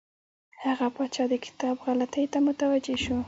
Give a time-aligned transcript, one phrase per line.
[0.63, 3.17] هغه پاچا د کتاب غلطیو ته متوجه شو.